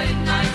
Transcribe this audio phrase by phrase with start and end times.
[0.00, 0.49] tan nok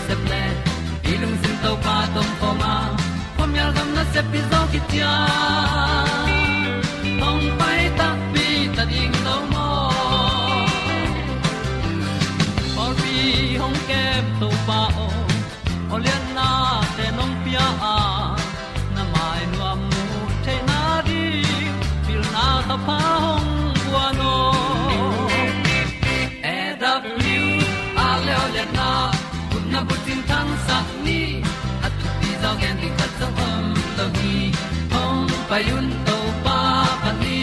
[35.63, 36.59] hong to pa
[37.03, 37.37] pan ni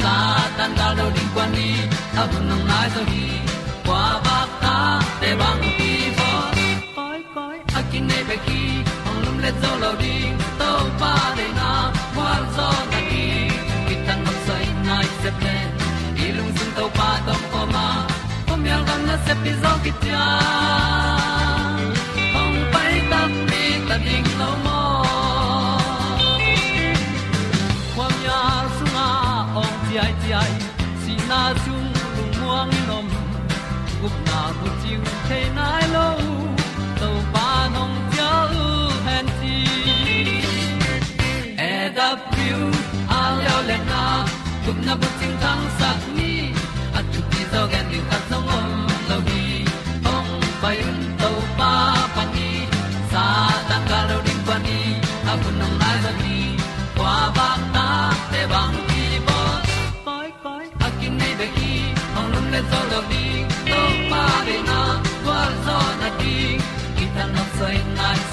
[0.00, 0.14] sa
[0.58, 1.68] tan da lo ding kwan ni
[2.20, 3.24] a bu nang mai so hi
[3.86, 4.74] kwa ba ta
[5.20, 6.30] te bang ki bo
[6.96, 8.60] koi koi a kin nei be ki
[9.08, 11.70] ong lum le zo lo ding to pa de na
[12.14, 13.24] kwa zo ta ki
[13.86, 15.56] ki tan nok sai nai se pe
[16.24, 17.86] i lung sun to pa tom ko ma.
[18.46, 20.24] Pom yal gam na se pi zo ki tia
[35.28, 36.08] chiu nai lo
[37.00, 38.32] to pa nong pia
[38.62, 38.66] u
[39.06, 39.56] han ti
[41.70, 42.60] e da pru
[43.18, 44.02] a leo le na
[44.64, 45.08] gup na bu
[45.42, 45.64] tang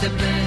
[0.03, 0.42] nai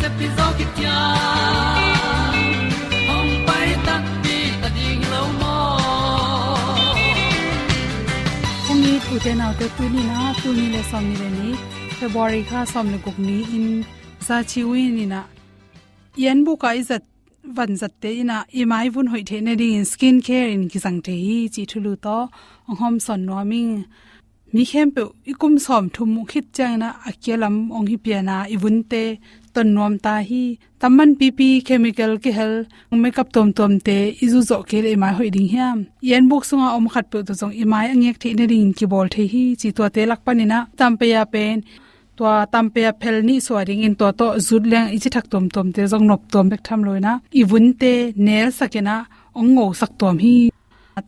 [0.00, 0.26] se pi
[0.58, 0.98] ki tia
[3.16, 5.56] ong pai ta pi ta ding lo mo
[8.66, 11.28] kong ni tu te nau te tu ni na tu ni le som ni le
[11.38, 11.48] ni
[11.98, 13.68] february kha som le gup ni in
[14.26, 15.20] sa chi wi ni na
[16.22, 17.04] yen bu ka izat
[17.56, 20.78] van zat te ina i mai vun hoi the ne ding skin care in ki
[20.84, 22.18] sang te hi chi thulu to
[22.68, 23.72] ong hom son no ming
[24.52, 29.02] mi khem pe ikum som thum khit chang na akelam ong hi piana ibunte
[29.54, 30.42] ton nom ta hi
[30.80, 32.54] tamman pp chemical ke hel,
[33.02, 35.78] makeup tom tom te, izu zo ke le mai hoi ding hiam.
[36.08, 39.06] Yen book sunga om khat pe to jong imai angek the ne ring ki bol
[39.14, 41.56] the hi, chi to te lak panina tam pe ya pen
[42.16, 45.26] to tam pe ya phel ni so ring in to to zut leng ichi thak
[45.32, 47.92] tom tom te jong nop tom bek tham loina ibun te
[48.26, 48.96] nel sakena
[49.40, 50.36] ongo sak tom hi.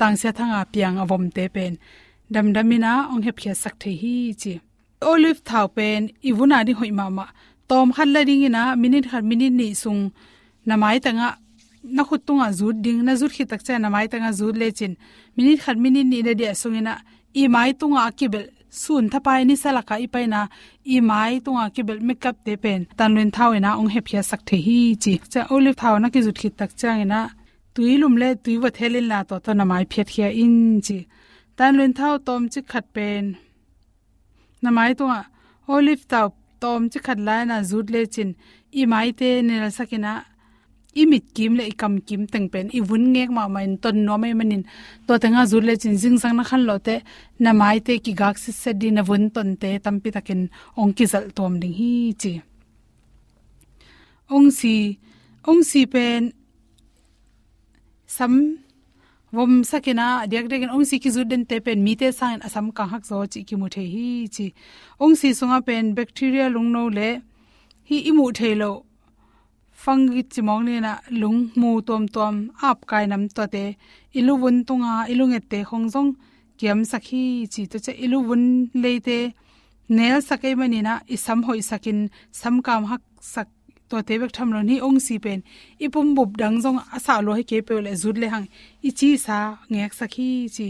[0.01, 1.73] Tang se thanga piang avom te pen,
[2.33, 4.53] dam damina ong hep khia sak the hi chi.
[5.11, 7.07] Olive thau pen ibuna ni hoi ma
[7.73, 10.01] tom khat la ding ina minute khat minute ni sung
[10.69, 11.29] namai tanga
[11.97, 14.93] na khut tunga zut ding na zut khi tak cha namai tanga zut le chin
[15.37, 16.95] minute khat minute ni le dia sung ina
[17.41, 18.45] i mai tunga kibel
[18.83, 20.41] sun thapai ni salaka i paina
[20.95, 24.79] i mai tunga kibel makeup te pen tanwen thau ina ong hepia sak the hi
[25.03, 27.21] chi cha olive thau na ki zut khi tak cha ina
[27.75, 30.99] tuilum le tuiwa thelin la to to namai phet khia in chi
[31.59, 33.25] tanlen thau tom chi khat pen
[34.65, 35.21] namai tunga
[35.75, 36.27] olive thau
[36.63, 38.31] tom chi khat lai na zut le chin.
[38.81, 40.13] I mai te ne la sakina
[41.01, 42.67] i mit kim le ikam kim teng pen.
[42.79, 44.63] I vun ngek ma ma in ton no mai manin
[45.07, 45.95] to tanga zut le chin.
[46.03, 46.95] Jing sang na khan lo te.
[47.45, 49.71] Na mai te ki gak si se di na vun ton te.
[49.85, 50.41] Tampi takin
[50.81, 51.93] ong ki zal tom ding hi
[52.23, 52.33] chi.
[54.35, 54.75] Ong si.
[55.49, 56.23] Ong si pen.
[58.17, 58.33] Sam
[59.33, 62.67] vom sakena, diak dek ong si ki zu den te pen mi te sang asam
[62.77, 64.47] ka hak zo chi ki mu the hi chi.
[65.01, 67.09] Ong si sunga pen bacteria lung no le
[67.89, 68.71] hi imu the lo.
[69.83, 72.35] Fungi chi mong le na lung mu tom tom
[72.69, 73.65] ap kai nam to te.
[74.19, 76.11] Ilu bun tunga ilu nge te khong jong
[76.59, 77.63] kiam sakhi chi.
[77.71, 78.45] To che ilu bun
[78.83, 79.19] le te.
[79.97, 81.99] Nel sakai mani na isam hoi sakin
[82.41, 83.03] sam kam hak
[83.35, 83.49] sak
[83.93, 85.41] to te bek tham lo ni ong si pen.
[85.85, 88.47] Ipum bup dang jong asa lo he ke pe le zut le hang.
[88.89, 89.39] I chi sa
[89.73, 90.69] ngek sakhi chi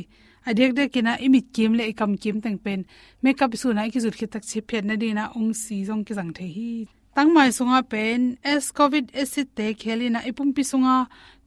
[0.49, 2.81] adek de kina imit kim le kam kim tang pen.
[3.23, 6.03] Makeup su na ki zut ki tak chi phet na di na ong si jong
[6.07, 6.73] ki jang the hi.
[7.15, 10.97] Tang mai sunga pen, s covid acid te khelina ipum pi sunga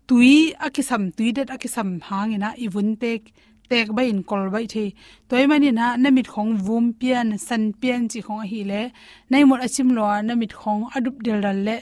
[0.08, 3.22] tui akisam, tui det akisam hangina ibun tek
[3.70, 4.86] tek ba in kol bai thi.
[5.30, 8.82] Toy mani na namit khong vum pian, san pian chi khong hi le.
[9.32, 11.78] Nei mot achim lo namit khong adup del dal le.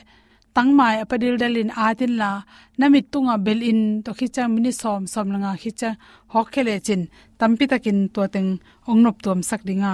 [0.55, 2.31] Tangmai apadil dalin atin la.
[2.79, 5.89] Namit tunga bel in, to khicha mini som som langa khicha
[6.33, 7.01] hokhele chin.
[7.39, 8.49] Tampi takin to teng
[8.89, 9.93] ongnop tom sak dinga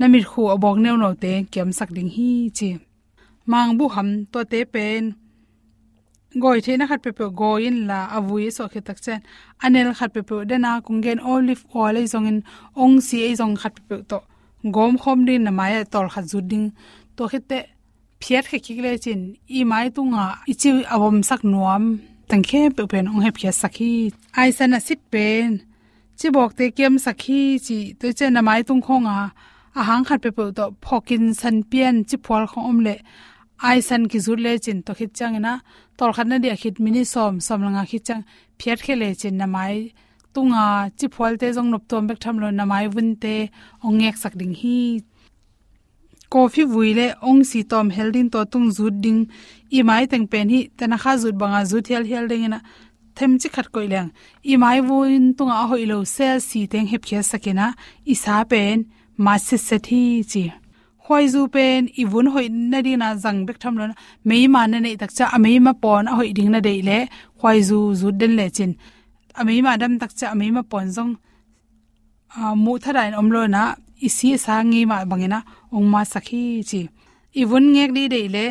[0.00, 2.70] namit khu abok neu no te kem sakding hi chi.
[3.50, 5.04] Mang bu ham to te pen
[6.40, 9.20] goi the na khat pe pe goin la avui so khe tak chen.
[9.62, 12.38] Anel khat pe pe de na kungen olive oil ei zong in,
[12.76, 14.18] ong si ei zong khat pe pe to.
[14.74, 16.66] Gom khom din na mai e tol khat zu ding.
[17.16, 17.58] To khite
[18.22, 19.20] phiat khe ki le chin.
[19.58, 21.84] I mai tu nga ichi abom sak nuam.
[22.28, 23.92] Tang khe pe pen ong he phiat sakhi
[24.40, 25.50] ai san a sit pen
[26.18, 27.78] chi bok te kem sakhi chi.
[28.00, 29.16] To chen na mai tung khonga
[29.80, 30.64] ahang khat pe pe to.
[30.84, 32.96] Phokin san pian chi phol khom om le
[33.62, 35.52] ai san ki zu le chin to khit chang na
[35.98, 38.22] tol khan na dia khit mini som som langa khit chang
[38.58, 39.76] phiat khele chin na mai
[40.34, 40.64] tunga
[40.98, 43.34] chi phwal te jong nop tom bek tham lo na mai vun te
[43.86, 44.78] ongek sak ding hi
[46.32, 49.20] coffee vuile ong si tom heldin to tung zut ding
[49.78, 52.60] i mai teng pen hi tana kha zut banga zut hel hel ding na
[53.16, 54.10] them chi khat koi leng
[54.52, 57.66] i mai vuin tunga hoilo sel si teng hep khia sakena
[58.12, 58.76] i sa pen
[59.24, 60.44] ma se se thi chi
[61.08, 63.92] khoi zu pen i vun hoi na ding na zang bek tham lon
[64.28, 66.98] mei ma na nei tak cha amei ma pon, a hoi ding na dei le
[67.40, 68.72] khoi zu zu den le chin.
[69.40, 71.12] Amei ma dam tak cha amei ma pon zong,
[72.40, 73.62] a mu thadain omlo na
[74.06, 75.38] isi sa ngi ma bangena
[75.76, 76.80] ong ma sakhi chi.
[77.40, 78.44] I vun ngek di dei le,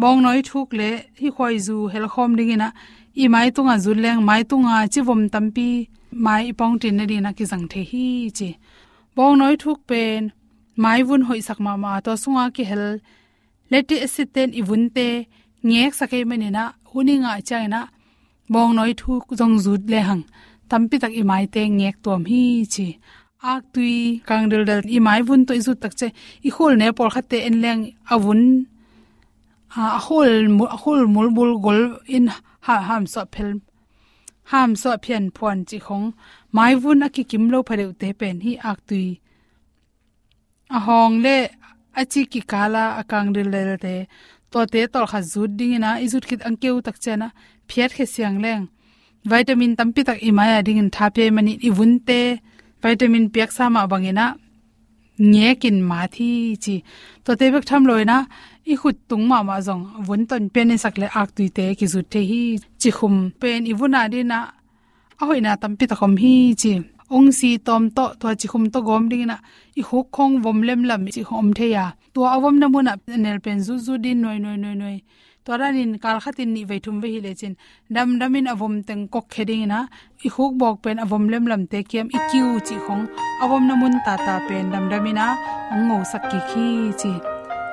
[0.00, 0.90] bong noi thuk le,
[1.20, 2.68] hi khoi zu hel khom ding ina,
[3.22, 5.68] i mai tunga zul leng, mai tunga chi vom tampi
[6.24, 8.06] mai ipong tin na di na ki zang the hi
[8.38, 8.48] chi.
[9.16, 10.22] Bong noi thuk pen
[10.82, 12.84] mai vun hoi sak ma ma to sunga ki hel.
[13.70, 15.08] Leti asiten ibun te,
[15.68, 17.80] ngek sakai mani na huninga chaina
[18.52, 20.24] bong noi thu jong zut le hang.
[20.70, 22.42] Tampi tak i mai te ngek tom hi
[22.74, 22.88] chi.
[23.52, 23.96] Ak tui,
[24.28, 26.08] kang dal dal i mai vun to izu tak che,
[26.48, 27.82] i khol ne por khatte en leng
[28.14, 28.42] avun.
[29.76, 30.30] A hol
[30.74, 31.82] a hol mul bul gol
[32.16, 32.26] in
[32.66, 33.50] ha, ham so phel.
[34.50, 36.06] Ham so phian phon chi khong.
[36.56, 39.06] Mai vun a ki kim lo phareu te pen hi ak tui
[40.76, 41.36] ahong le
[42.00, 43.94] achi ki kala akang ril le te
[44.50, 47.28] to te tol kha zut ding ina izut kit angkeu tak chena
[47.68, 48.64] phiat khe siang leng.
[49.30, 52.20] Vitamin tampi tak imaya ding in thape mani i vunte
[52.82, 54.26] vitamin piak sama bangena
[55.32, 56.30] nge kin ma thi
[56.64, 56.74] chi.
[57.24, 58.18] To te bek tham loina
[58.72, 61.86] i khut tung ma ma jong vun ton pen sak le ak tu te ki
[61.92, 62.42] zut te hi.
[62.80, 64.40] Chi khum pen i vuna di na
[65.62, 66.72] tampi ta khom hi chi
[67.10, 69.36] ong si tom to to chi khum to gom ding na,
[69.80, 71.92] i huk khong vom lem lam chi khom the ya.
[72.14, 74.98] To awom na muna nel pen zu zu din noi noi noi noi.
[75.44, 77.54] Toranin kal khatin ni ve thum ve hi le chin.
[77.94, 79.86] Dam damin avom teng kok kheding na,
[80.26, 83.04] i huk bok pen avom lem lam te kiam i kiu chi khong.
[83.42, 85.26] Avom na mun ta ta pen, dam damina
[85.72, 86.66] ong ngo sak ki khi
[87.00, 87.12] chi.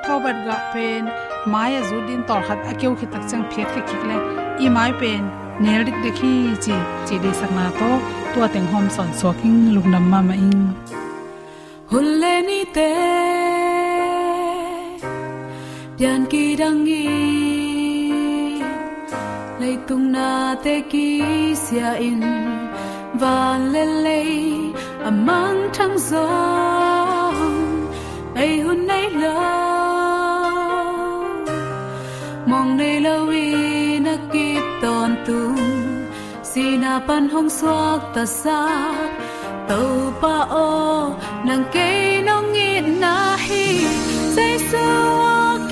[0.06, 1.04] Thobat ga pen
[1.52, 4.18] maya zudin tor khat akeu khi tak chang phiak khi khik le.
[4.66, 5.22] I mai pen,
[5.64, 6.34] nel dik de chi.
[7.08, 10.60] Chi de sakna to tua teng hom son soking lungnam ma ma hun
[11.92, 12.92] hulle ni te
[15.98, 17.04] pian ki dangi
[19.64, 21.08] lấy tung na te ki
[21.64, 22.22] sia in
[23.22, 24.22] van le le
[25.10, 26.28] amang thang gió.
[28.42, 29.36] Ai hun nay lo
[32.50, 33.46] mong nay lo wi
[34.06, 35.63] na kip ton tung
[36.54, 38.62] si na pan hong suak ta sa.
[39.70, 40.70] Tàu pa o,
[41.48, 43.66] nang ke nong ngi na hi.
[44.36, 44.88] Say su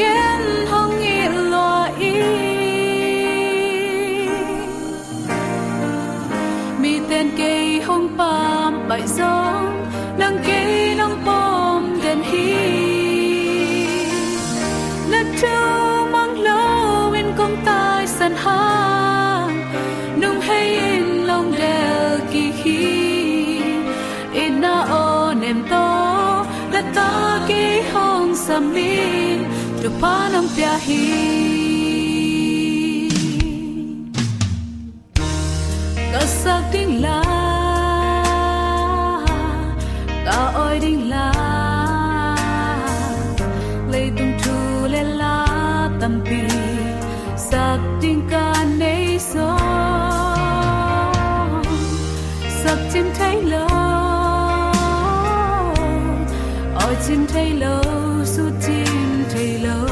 [0.01, 1.19] ken hong ngi
[1.53, 1.73] lo
[2.11, 2.15] i.
[6.81, 7.53] Mi ten ke
[7.87, 9.50] hong pam, bai song
[28.61, 28.91] hong sam mi
[29.81, 31.01] tu pa nong pia hi
[36.11, 37.21] ka sak ding la
[40.25, 41.27] ta oi ding la
[43.91, 44.55] lấy tung thu
[44.93, 45.35] le la
[45.99, 46.41] tam pi
[47.49, 48.45] sak ding ka
[48.77, 49.49] nei so.
[52.63, 53.70] Sak chim thấy lo
[57.07, 57.83] chim thấy lâu,
[58.25, 59.87] su chim thấy lâu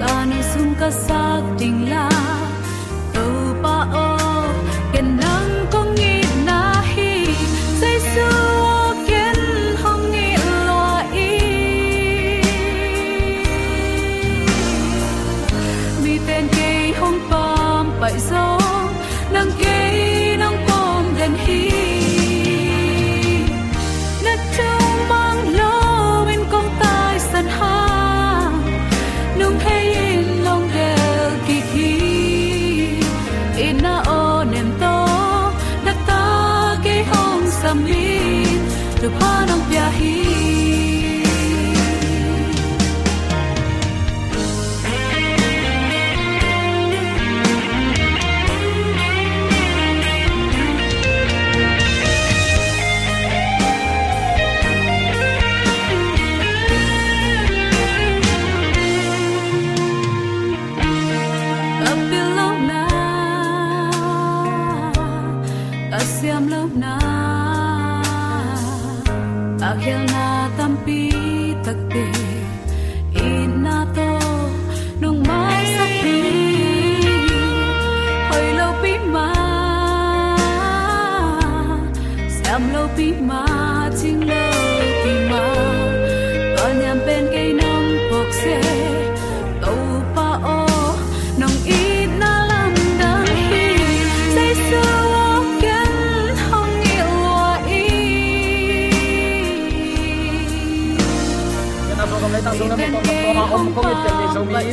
[0.00, 2.10] ta nu sum ca sak tình la
[3.14, 4.15] tàu pa ơi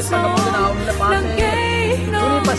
[0.03, 1.51] ni sa na na om na pa te.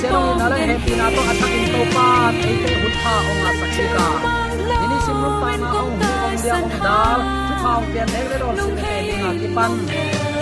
[0.00, 3.32] Siya nung inala happy na to at aking to pa at ay te hutha o
[3.36, 4.06] nga saksi ka.
[4.64, 7.20] Ini simrong pa na ong hukong dia ong dal.
[7.46, 9.72] Chupa ong pian ay le rol sini te nga kipan.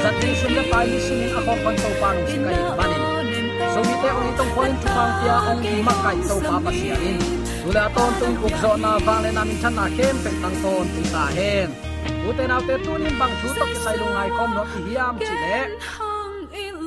[0.02, 3.47] Sa ting sum na pa ni simin ako kon to pa nung sikay banin.
[3.75, 7.18] So mi te ong itong point chupa ong pia ong imakay to pa siya in.
[7.62, 11.09] Tula ton tung ukso na vang le namin chan na kem pen tang ton tung
[11.11, 11.71] ta hen.
[12.28, 15.61] uten autte tunin bang thu tok sai lungai kom no hiam chi le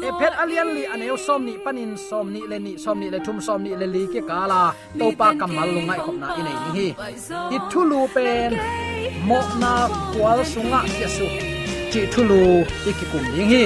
[0.07, 3.19] e phet alian li aneu som ni panin som ni le ni som ni le
[3.25, 4.61] thum som ni le li ke kala
[4.99, 6.87] to pa kamal lungai khop na inei ni hi
[7.55, 8.51] i thulu pen
[9.27, 9.71] mo na
[10.13, 11.27] kwal sunga ke su
[11.91, 12.41] chi thulu
[12.89, 13.63] ikikum ding hi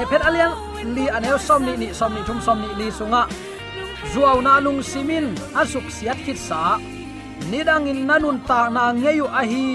[0.00, 0.52] e phet alian
[0.96, 3.22] li aneu som ni ni som ni thum som ni li sunga
[4.12, 5.26] zuaw na lung simin
[5.60, 6.62] asuk siat khit sa
[7.50, 9.66] nidangin nanun ta na ngeyu ahi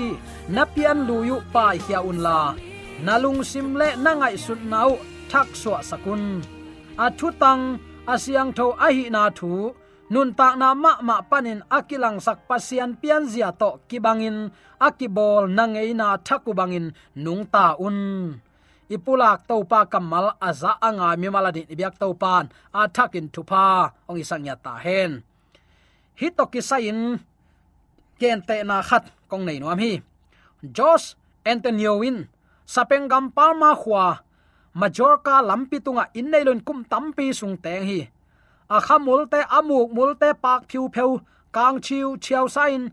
[0.56, 2.40] napian luyu pa hia unla
[3.06, 4.96] nalung simle nangai sut nau
[5.32, 6.24] thak suwa sakun
[7.06, 7.64] athu à, tang
[8.08, 9.74] à, asyang tho ahi à, na thu.
[10.06, 15.98] Nun ta na ma ma panin akilang sak pasian pian zia to kibangin akibol nangei
[15.98, 17.98] na thaku bangin nung ta un.
[18.86, 23.66] Ipulak to pa kamal aza anga mi maladi biak to pan a thakin thupa
[24.06, 25.26] ong isang ya ta hen
[26.20, 27.18] hi to ki sain
[28.22, 29.94] ken te na khat, kong nei nuam hi.
[30.62, 32.30] Josh antonio win
[32.74, 34.22] sapeng gam palma khwa
[34.80, 38.02] majorka lampi tunga in nei lon kum tampi sung teng hi.
[38.76, 41.12] A khamul te amuk mul te pak phiu pheu,
[41.56, 42.84] kang chiu chiao sain,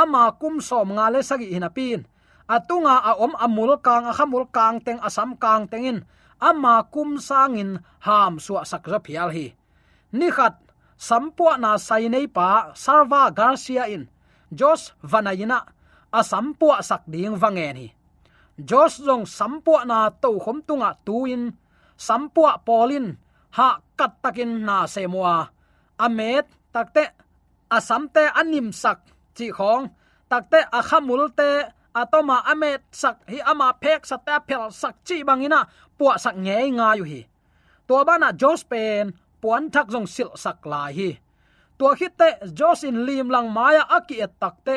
[0.00, 2.02] ama kum som nga le sagi hinapin
[2.50, 6.02] atunga a om amul kang a khamul kang teng asam kang tengin
[6.42, 9.54] ama kum sangin ham suwa sakra phial hi.
[10.10, 10.58] Ni khat,
[10.98, 14.10] sampua na sai nei pa sarva garcia in.
[14.50, 15.58] Jos vanayina
[16.10, 17.88] asampua sak ding wangen hi
[18.68, 21.52] jos jong sampua na to khom tunga tuin.
[21.96, 23.16] Sampua polin
[23.56, 25.60] ha kat takin na semwa
[26.00, 27.04] amet, takte,
[27.68, 28.98] asamte anim sak,
[29.36, 29.92] chi khong.
[30.30, 31.50] Takte, akhamul te,
[31.94, 35.60] atoma amet sak, hi ama phek sata phel sak chi bangina
[35.98, 37.20] puwa sak nge nga yu hi.
[37.88, 39.12] To bana jos pen,
[39.42, 41.10] puan thak jong sil sak la hi.
[41.78, 44.76] To khit te, jos in lim lang maya aki et takte,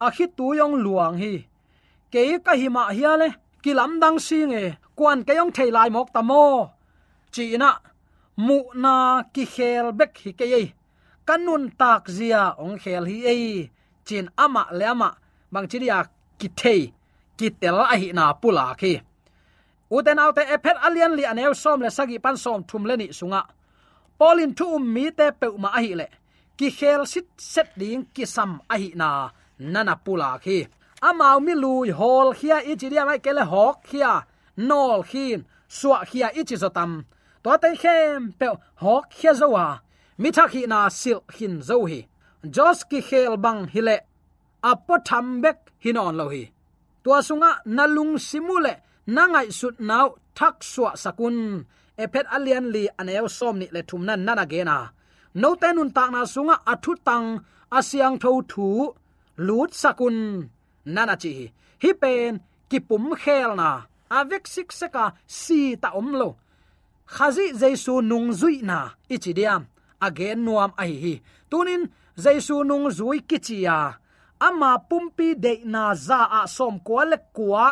[0.00, 1.34] a khit tu yong luang hi
[2.14, 3.28] ke ka hi ma hi ale
[3.62, 4.62] ki lam dang si nge
[4.98, 6.44] kwan ke yong thei lai mok ta mo
[7.34, 7.70] chi na
[8.46, 8.94] mu na
[9.34, 10.60] ki khel bek hi ke ye
[11.28, 13.46] kanun tak zia ong khel hi ei
[14.06, 15.08] chin ama le ama
[15.52, 15.98] bang chi ya
[16.40, 16.80] ki thei
[17.38, 18.92] ki tel a hi na pula khi
[19.96, 23.42] uten autte ephet alien li anew som le sagi pan som thum le ni sunga
[24.18, 26.06] polin thu um mi te pe ma a hi le
[26.58, 29.08] ki khel sit set ding ki sam a hi na
[29.72, 30.58] nana pula khi
[31.08, 34.12] amau mi lui hol khia ichi dia mai kele hok khia.
[34.68, 35.40] Nol khin
[35.76, 36.92] suwa khia ichi zotam
[37.42, 38.46] to te khem pe
[38.82, 39.66] hok khia zowa
[40.20, 42.00] mi thak hi na sil khin zo hi.
[42.54, 43.96] Jos ki khel bang hile
[44.70, 46.44] apo tham bek hinon lo hi.
[47.02, 48.72] Tua sunga nalung simule
[49.14, 50.08] nangai sut nau
[50.38, 51.38] thak suwa sakun.
[52.02, 54.76] Epet alian li aneu som ni le thum nan nana ge na
[55.40, 57.26] no tenun tak na sunga athu tang
[57.78, 58.66] asyang tho thu,
[59.46, 60.18] lut sakun
[60.94, 62.32] nana chi hi pen
[62.70, 63.68] ki pum khel na
[64.18, 66.28] avek sik seka si ta om lo
[67.14, 68.78] khazi jaisu nung zui na
[69.14, 69.62] ichidiam
[70.06, 71.14] again nuam a hi.
[71.50, 71.82] Tunin
[72.22, 73.78] jaisu nung zui kichia
[74.40, 77.64] ama pumpi de na za a som ko le kwa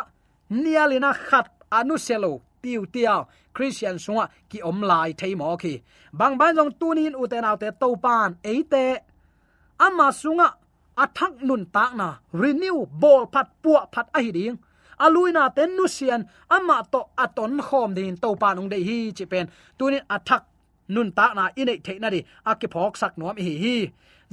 [0.49, 1.47] nialina khat
[1.77, 5.73] anu selo tiu tiao christian sunga ki om lai thei mo ki
[6.19, 8.85] bang ban jong tunin uten autte to pan eite
[9.85, 10.47] ama sunga
[10.95, 12.07] athak nun tak na
[12.41, 14.57] renew bol phat puwa phat a hi ding
[14.99, 19.25] aluina ten nu sian ama to aton khom din to pa nong de hi chi
[19.31, 19.45] pen
[19.77, 20.43] tunin athak
[20.87, 22.19] nun tak na inei the na di
[22.51, 23.77] akiphok sak nom hi hi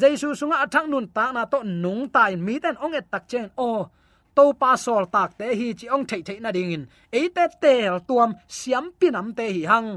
[0.00, 3.46] jaisu sunga athak nun tak na to nung tai mi ten ong et tak chen
[3.56, 3.70] o
[4.36, 6.84] to pa sol tak te hi chi ong thei thei na ding in
[7.20, 9.88] e te tel tuam siam pinam te hi hang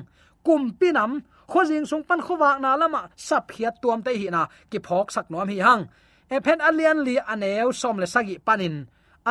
[0.45, 1.12] kum pinam
[1.52, 5.26] khojing sung pan khowa na lama sap hiat tuam te hi na ki phok sak
[5.32, 5.84] nom hi hang
[6.36, 8.76] e phen alian li aneu som le sagi panin.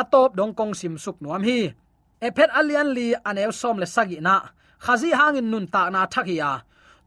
[0.01, 1.59] Atop dong kong sim suk nuam hi.
[2.27, 4.37] E phet alian li aneu som le sagi na.
[4.85, 6.51] Khazi hangin nun ta na thakia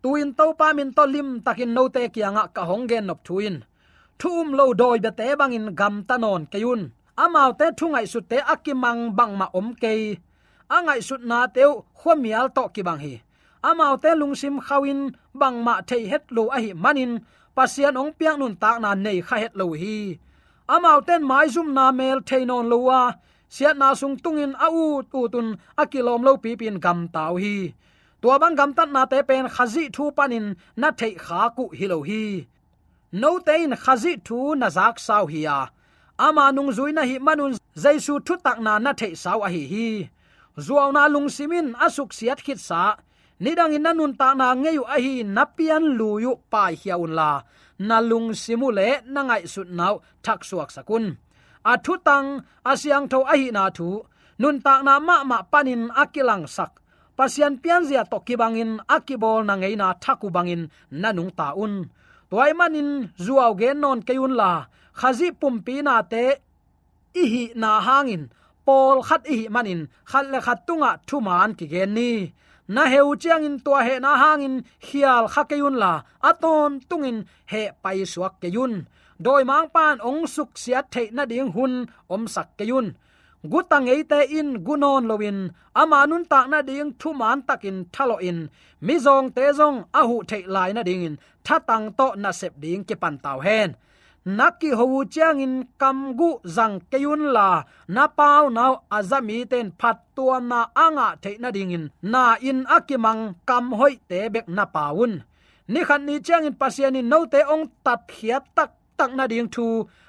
[0.05, 3.55] tuin to pa min to lim takin no te kianga ka honggen nop thuin.
[4.19, 6.81] Thum lo doi be te bangin gam tanon kayun
[7.23, 9.93] amau te thungai su te akimang bang ma om ke.
[10.75, 13.13] Angai sut na teu khomial to ki bang hi.
[13.69, 14.99] Amau te lungsim khawin
[15.39, 17.11] bang ma thei het lo a hi manin
[17.55, 20.19] pasian ong piang nun tak na nei kha het lo hi.
[20.73, 23.01] Amau ten mai zum na mel theinon lowa
[23.55, 25.47] siat na sung tungin a u tu tun
[25.81, 27.57] akilom lo pi pin gam tau hi.
[28.21, 30.47] Tua bang gam tat na te pen khazi thu panin
[30.81, 32.23] na thei kha ku hi lo hi.
[33.21, 35.59] No tein khazi thu na zak sau hi ya.
[36.25, 39.63] Ama nung zui na hi manun jaisu thu tak na na thei sau a hi
[39.73, 39.89] hi.
[40.65, 42.83] Zuaw na lung simin asuk siat khit sa
[43.43, 47.31] nidang in nanun ta na ngeyu ahi hi napian luyu pai hiaun la.
[47.87, 51.05] Nalung simule nangai sut nau, thak suak sakun
[51.71, 52.27] athu tang
[52.71, 53.89] asyang tho ahi hi na thu.
[54.41, 56.71] Nun ta na ma ma panin akilang sak.
[57.17, 60.63] Pasian pian zia to kibangin akibol na ngei na thaku bangin
[61.01, 61.73] nanung ta un.
[62.29, 62.89] Toy manin
[63.25, 64.51] zuaw ge non kayun la.
[64.99, 66.23] Khazi pumpi na te
[67.21, 68.23] ihi na hangin
[68.65, 72.11] pol khat ihi manin khal le khat tunga thuman ki gen ni.
[72.67, 74.55] Na heu chiang in tua he na hangin
[74.87, 75.93] hial kha ke yun la
[76.29, 77.17] aton tungin
[77.51, 78.73] he pai suak ke yun
[79.23, 81.73] doi mang pan ong suk sia the na ding hun
[82.13, 82.87] om sak ke yun
[83.51, 85.39] gutang eite in gunon lowin
[85.81, 88.39] ama nun tak na ding thu man takin thalo in
[88.85, 92.31] mi zong te zong a hu thei lai na ding in tha tang to na
[92.39, 93.69] sep ding ke pan taw hen
[94.25, 99.97] naki ho chiang in kam gu zang keyun la, na pau nau azami ten phat
[100.15, 105.23] tua na anga theina ding in, na in akimang kam hoi te bek na paun.
[105.67, 109.27] Ni khan ni chiang in pasian in no te ong tat khia tak tak na
[109.27, 109.65] ding thu,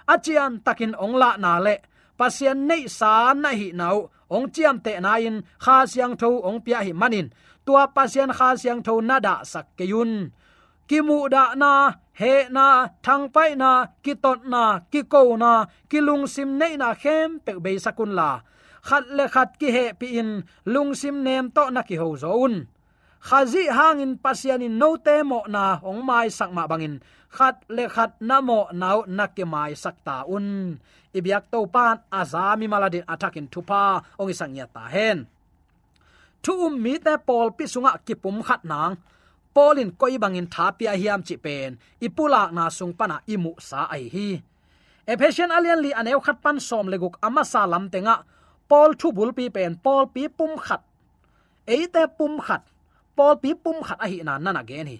[0.09, 1.77] achian takin ong la na le.
[2.19, 6.61] Pasian nei sa na hi nau ong chiam te na in kha siang tho ong
[6.65, 7.29] pia hi manin.
[7.67, 10.13] Tua pasian kha siang tho na da sak ke yun
[10.89, 11.73] ki mu da na,
[12.21, 12.67] he na
[13.05, 13.71] thang pai na
[14.05, 15.53] ki tot na ki ko na
[15.91, 18.31] ki lung sim nei na khem pe be sakun la.
[18.89, 20.31] Khat le khat ki he pi in
[20.73, 22.55] lung sim nem to na ki ho zo un.
[23.27, 26.97] Khazi hangin pasianin no te mo na, ong mai sak ma bangin
[27.37, 30.47] khat le khat na mo nau nakke mai sakta un.
[31.17, 33.83] Ibyak to pan, azami maladin atakin thupa
[34.21, 35.19] ong isang ya ta hen.
[36.43, 38.95] Thu um mi te pol pi sunga ki pum khat nang
[39.57, 41.71] polin koi bangin thapia hiam chi pen.
[42.07, 44.29] Ipulak na sung pana imu sa ai hi.
[45.13, 48.17] Ephesian alian li aneu khat pan som leguk ama sa lam tenga.
[48.69, 50.83] Pol thu bul pi pen pol pi pum khat.
[51.75, 52.63] Eite pum khat.
[53.17, 54.99] Pol pi pum khat a hi na nana gen hi.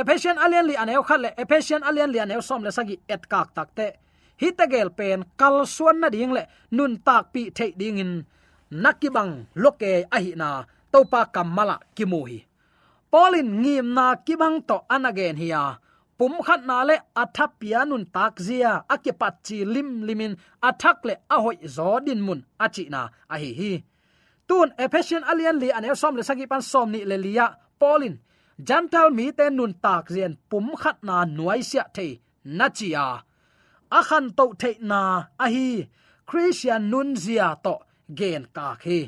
[0.00, 3.48] Ephesian alian li aneu khat le ephesian alian li aneu som le sagi et kak
[3.56, 3.88] takte
[4.40, 6.44] hi te gel pen, kal suan na ding le,
[6.76, 8.12] nun tak pi the ding in.
[8.70, 12.46] Nakibang loke a hi na topa kamala kimuhi hi
[13.12, 15.78] polin ngim na kibang to anagen hiya.
[16.18, 20.36] Pum khat na le athap nun takzia akipat chi lim limin,
[20.68, 23.72] athak le ahoi zodin mun, achi na, ahi hi.
[24.48, 27.46] Tun ephesian alian li ane som le sagi pan som ni le lia
[27.80, 28.14] polin
[28.68, 32.08] jantal mi te nun tak zian pum khat na nuai sia the
[32.44, 33.06] na chia
[33.98, 35.00] a khan to the na,
[35.44, 35.88] ahi.
[36.26, 37.74] Christian nun zia to
[38.18, 38.98] gen ka khi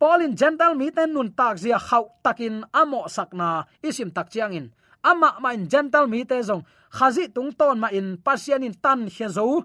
[0.00, 4.66] polin gentle mi ten nun tak zia khau takin amo sakna isim tak chiang in
[5.02, 9.08] ama ma in gentle mi te zong, khazi tung ton ma in pasian in tan
[9.08, 9.64] he zo.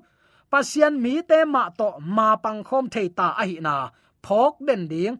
[0.52, 3.90] Pasian mi te ma to ma pang khom thei ta a hi na.
[4.24, 5.18] Phok den ding,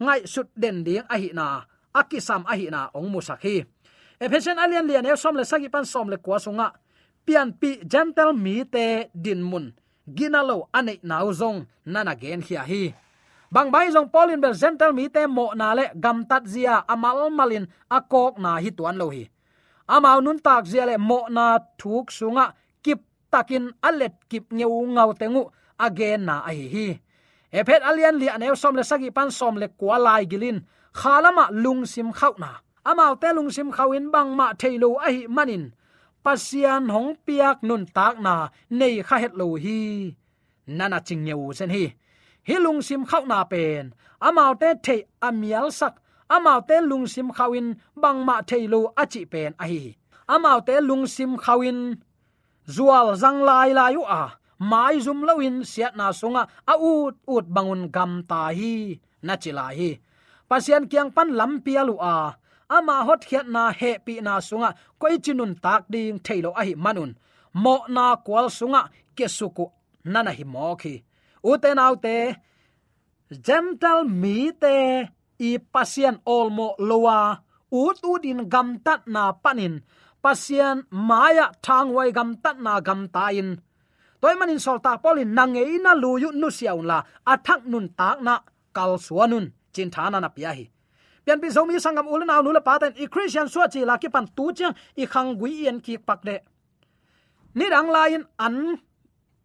[0.00, 1.46] ngai sut den ding a hi na.
[1.94, 3.56] Akisam a hi na ong mu sakhi
[4.20, 6.68] ephesian alian lian e som le sagi pan som le kwa sunga.
[7.24, 9.66] Pian pi gentle mi te din mun.
[10.16, 12.82] Ginalo ane nau zong, nana gen hi hi
[13.50, 17.30] bang bai jong polin bel gentle mi te mo na le, gam tat zia, amal
[17.30, 19.24] malin, akok na hi tuan lo hi.
[19.88, 22.52] Amau nun tak zia le, mo na thuk sunga,
[22.84, 23.00] kip
[23.32, 25.42] takin alet kip ngeu ngau tengu
[25.78, 26.88] again na ai hi
[27.52, 30.58] ephet alian li anew som le sagi pan, som le kwalai gilin
[30.92, 32.60] khalama lung sim khau na.
[32.84, 35.72] Amau te lung sim khawin bang ma thailo a hi manin
[36.24, 38.34] pasian hong piak nun tak na,
[38.70, 39.78] nei kha het lo hi.
[40.66, 41.84] Nana ching nyeu sen hi
[42.46, 43.92] hilung sim khau na pen.
[44.20, 45.94] Amau te the amial sak.
[46.30, 49.96] Amau te lung sim khawin bang ma thailo achi pen a hi.
[50.28, 51.78] Amau te lung sim khawin
[52.66, 54.22] zual zang lai lai u a.
[54.58, 58.98] Mai zum lawin siat na sunga a ut ut bangun gam ta hi.
[59.22, 59.90] Na chila hi.
[60.48, 62.16] Pasian kyang pan lam pialu a.
[62.76, 64.70] Ama hot khiat na he pi na sunga.
[65.00, 67.10] Koi chinun tak ding thailo a hi manun.
[67.62, 68.82] Mo na kwal sunga.
[69.16, 69.66] Kesuku
[70.04, 70.94] nana hi mo khi
[71.42, 72.36] uten autte
[73.46, 74.74] gentle mi te
[75.48, 77.18] i pasien olmo lowa
[77.70, 79.74] ut udin gam tat na panin.
[80.22, 83.48] Pasien maya thang gam tat na gam tain,
[84.20, 86.98] toy manin solta polin nange ina nu siaun la
[87.32, 88.34] athak nun tak na
[88.76, 89.46] kal suanun.
[89.72, 90.66] Chin thana na piahi
[91.28, 94.26] pian pi zomi sangam ulna aw nula paten i christian suwa chi la ki pan
[94.36, 96.36] tu chang i khang gui yen ki pakde
[97.58, 98.56] ni rang lain an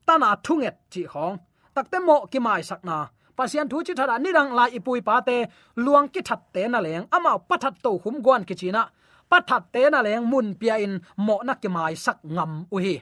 [0.07, 1.35] tana thunget chi hong
[1.75, 2.97] takte mo ki mai sakna
[3.37, 5.37] pasian thu chi thara ni dang la ipui pa te,
[5.75, 8.83] luang ki that te na leng, ama pathat to hum gwan ki china
[9.31, 12.95] pathat te na leng mun pia in, mo na ki mai sak ngam u hi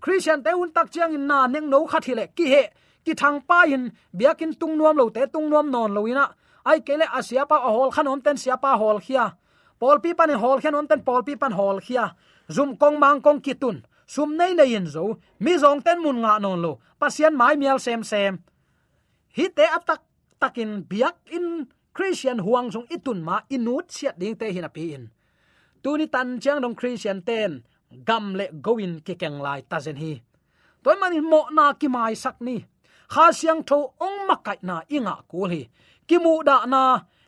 [0.00, 2.62] christian te un tak chiang in na neng no kha thile ki he,
[3.04, 6.26] ki thang pa in biakin tung nuam lo te, tung nuam non lo ina.
[6.64, 9.36] Ai kele asia pa hol khanom ten sia pa hol khia.
[9.80, 12.04] Pol pi pan hol khanom ten pol pi pan hol khia.
[12.48, 15.04] Zum kong mang kong kitun sum nei nei in zo
[15.44, 18.38] mi zong ten mun nga non lo pasian mai mial sem sem
[19.36, 20.02] hi te atak
[20.40, 21.46] takin biak in
[21.96, 25.04] christian huang song itun ma inut siat ding te hina pi in
[25.82, 27.62] tuni tan chang dong christian ten
[28.06, 30.12] gam le goin ki keng lai ta zen hi.
[30.82, 32.56] Toy manin mo na ki mai sak ni.
[33.08, 35.62] Kha siang tho ong makai na inga ku hi.
[36.08, 36.82] Ki mu da na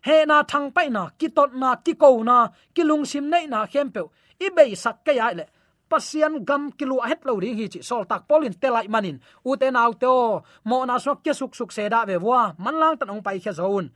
[0.07, 3.47] he na thang pai na ki tot na ki ko na ki lung sim nei
[3.47, 4.03] na khem pe
[4.45, 5.45] i be sak ka ya le
[5.91, 9.19] pasian gam kilu het lo ding hi chi sol tak polin te lai manin.
[9.45, 12.41] U te nau te o, mo na so ke suk suk se da ve wa
[12.59, 13.87] man lang tan ong pai khe zon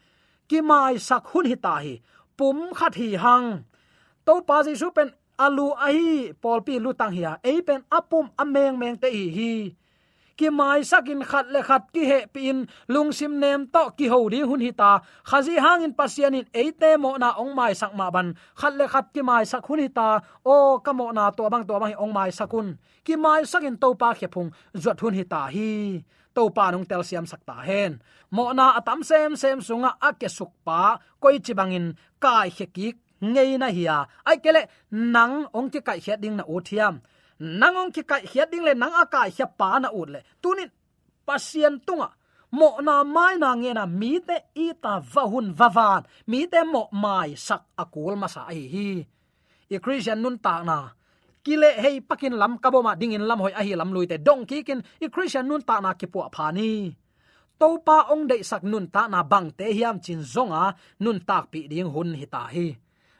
[0.50, 1.94] ki mai sak hun hi ta hi,
[2.38, 3.48] pum khat hi hang.
[4.26, 5.08] To pa ji su pen
[5.44, 9.24] alu ai pol pi lu tang hi a e pen apum ameng meng te hi
[9.36, 9.52] hi
[10.40, 14.48] ki mai sakin khat le khat ki he pin lungsim nem to ki ho ding
[14.50, 14.90] hun hi ta.
[15.30, 18.28] Khazi hangin pasianin eite mo na ong mai sak ma ban.
[18.60, 20.08] Khat le khat ki mai sak hun hi ta.
[20.44, 22.68] O, ka mo na to bang to bang ong mai sakun
[23.04, 24.48] ki mai sakin to pa khe phung
[24.82, 25.70] zot hun hi ta hi.
[26.34, 27.92] To pa nong tel siam sakta hen.
[28.36, 30.80] Mo na atam sem sem sunga ake suk pa.
[31.22, 31.86] Koi chi bangin
[32.24, 32.88] kai khe ki
[33.32, 33.98] ngei na hiya
[34.28, 34.62] ai kele
[35.14, 36.94] nang ong ki kai khe ding na o thiam
[37.40, 40.70] nangong ki kai hiat ding le nang akai hia pa na ut le tunin
[41.26, 42.10] pasien tunga.
[42.50, 46.40] Mo na mai na nge na mi te i ta va hun va van mi
[46.52, 48.62] te mo mai sak akul ma sa hi.
[48.74, 48.88] Hi
[49.74, 50.78] i christian nun ta na.
[51.44, 54.80] Kile hei pakin lam kaboma dingin lam hoi ahi lam lui te dong ki kin
[55.04, 56.70] i christian nun ta na ki pu pha ni
[57.60, 60.62] to pa ong dei sak nun ta na bang te hiam chin zonga.
[61.04, 62.66] Nun tak pi ding hun hi ta hi.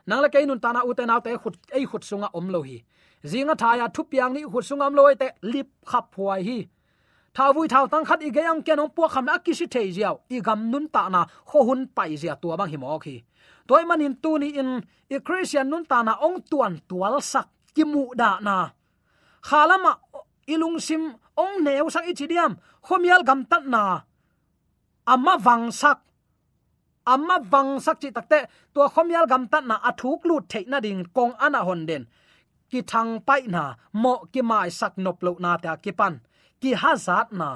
[0.08, 2.46] Nang la kei nun ta na u te na te khut ei khut sunga om
[2.54, 2.78] lo hi
[3.24, 6.58] zinga thaya thu piang ni husungam loi te lip khap huai hi.
[7.34, 10.16] Thawui vui tang khat i ge ang kenong pu kham na ki si thei jiao
[10.28, 13.22] i gam nun ta na kho hun pai zia tua bang himo khi
[13.68, 14.70] toy manin tu ni in
[15.14, 18.56] i christian nun ta na ong tuan tual sak ki mu da na.
[19.48, 19.92] Khalama
[20.46, 21.02] ilung sim
[21.36, 22.52] ong neu sak i chidiam
[22.82, 23.82] khomial gam tat na.
[25.06, 25.98] Amma wang sak.
[27.06, 28.38] Amma wang sak chi takte
[28.74, 32.02] to khomial gam tat na athuk lut thei na ding kong ana hon den
[32.70, 33.64] ki thang pai na,
[34.02, 36.14] mo ki mai sak nop lo na ta ki pan.
[36.60, 37.48] Ki hazat na,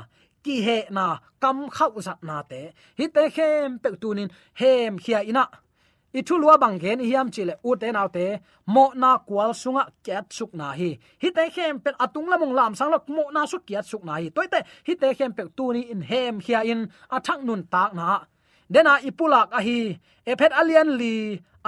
[0.44, 1.06] ki he na,
[1.40, 2.60] kam khau zat na te.
[2.98, 4.28] Hi te khem pe tunin
[4.60, 5.44] hem khia ina.
[6.18, 8.26] I thu lua bang gen hiam chile u te naw te.
[8.74, 10.90] Mo na kwal sunga kyat suk na hi.
[11.22, 14.14] Hi te khem pe atung lamong lam sang lok, mo na su kyat suk na
[14.20, 14.28] hi.
[14.36, 16.80] Toy te, hi te khem pe tu ni in hem khia in
[17.16, 18.08] athak nun tak na.
[18.72, 19.78] Dena ipulak a hi.
[20.30, 21.14] Ephet alian li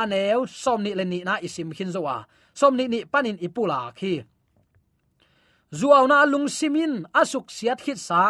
[0.03, 2.17] aneu somni le ni na isim khin zowa
[2.59, 4.15] som ni panin ipula khi.
[5.79, 8.23] Zuawna lung simin asuk siat khit sa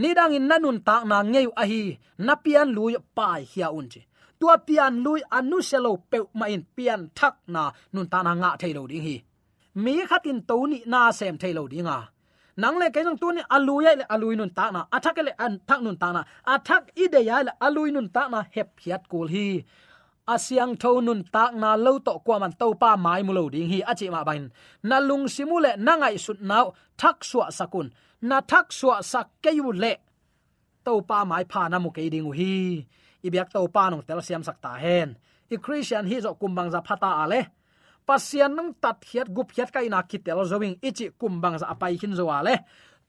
[0.00, 1.82] nidang in nanun ta na ngeu ahi,
[2.26, 4.02] napian lui pai hia unji
[4.42, 7.62] tua pian lui anu selo pe ma in pian thak na
[7.94, 9.16] nun ta na nga thailo ding hi.
[9.82, 11.98] Mi khatin to ni na sem thailo dinga.
[12.62, 15.80] Nang le kaisang tu ni alui le alui nun ta na athak le an thak
[15.84, 16.20] nun ta na
[16.54, 19.46] athak ide ya le alui nun ta na hep hiat kul hi.
[20.26, 23.68] Asyang tho nun tak na lo to kwa man to pa mai mu lo ding
[23.72, 24.44] hi achi ma bain
[24.88, 26.66] na lung simule na ngai sut nau
[27.00, 27.88] thak suwa sakun
[28.28, 29.92] na thak suwa sak ke yu le
[30.84, 32.86] to pa mai pha na mu ke ding hi
[33.26, 35.08] ibyak to pa nong tel siam sak ta hen
[35.54, 37.40] i christian hi zo kumbang za phata ale
[38.06, 42.14] pasian nang tat hiat gup hiat kai na kitel zowing ichi kumbang za apai hin
[42.18, 42.54] zo ale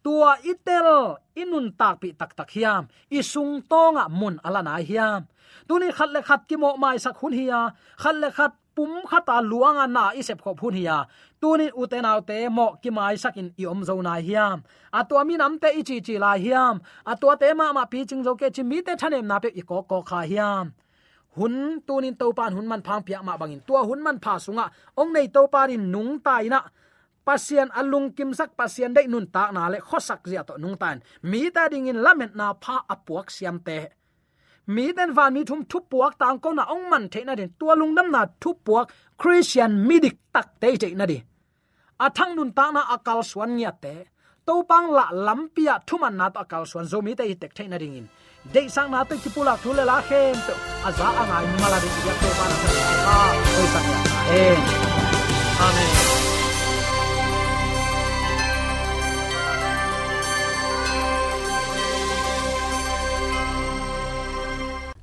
[0.03, 2.91] tua itel inun tak pi tak tak hiam.
[3.09, 5.25] Isung tonga mun alana hiam.
[5.67, 7.61] Tuni khat le khat ki mo mai sak hun hiya.
[8.01, 10.97] Khat le khat pum khata luanga na isep khop hun hiya.
[11.41, 14.57] Tuni uten autte mo ki mai sakin i om zo na hiam.
[14.99, 16.75] Atwa mi nam te ichi chi la hiam.
[17.11, 19.61] Atwa te ma ma pi ching zo ke chi mi te thanem na pe i
[19.69, 20.65] ko ko kha hiam.
[21.35, 23.61] Hun tunin topan hun man phang pia ma bangin.
[23.67, 24.65] Tua hun man pha sunga.
[24.99, 26.59] Ong nei to parin nung tai na
[27.25, 31.01] pasian alung kim sak pasian dei nun ta na le khosak zia to nung tan.
[31.23, 33.79] Mi ta ding in lament na pha apuak siam te.
[34.67, 37.49] Mi den van mi thum thu puak tang ko na ong man the na den
[37.59, 38.85] tua lung nam na thu puak
[39.17, 41.19] christian midik tak te te na di.
[41.99, 43.95] Athang nun ta na akal swan nya te.
[44.47, 47.77] To pang la lampia thuman na to akal swan zo mi te tek the na
[47.77, 48.07] ding in.
[48.53, 50.53] De sang na te kipula thu le la khem to.
[50.87, 52.69] Aza angai mala de ya to pa na sa.
[53.13, 54.93] Ah, Ka oi sang ya
[55.65, 56.12] amen.